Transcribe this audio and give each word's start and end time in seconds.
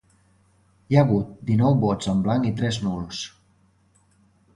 Hi 0.93 0.95
ha 0.95 1.03
hagut 1.07 1.35
dinou 1.49 1.77
vots 1.83 2.09
en 2.13 2.23
blanc 2.29 2.47
i 2.53 2.55
tres 2.61 2.81
nuls. 2.87 3.21